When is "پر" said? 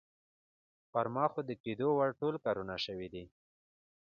0.91-1.05